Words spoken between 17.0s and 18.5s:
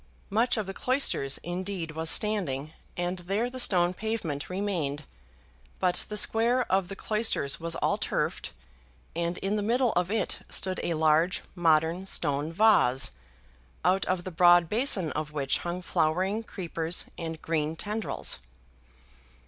and green tendrils.